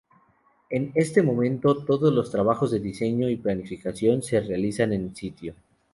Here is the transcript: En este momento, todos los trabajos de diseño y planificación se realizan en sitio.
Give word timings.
En 0.71 0.91
este 0.95 1.21
momento, 1.21 1.85
todos 1.85 2.11
los 2.11 2.31
trabajos 2.31 2.71
de 2.71 2.79
diseño 2.79 3.29
y 3.29 3.35
planificación 3.35 4.23
se 4.23 4.39
realizan 4.41 4.93
en 4.93 5.15
sitio. 5.15 5.53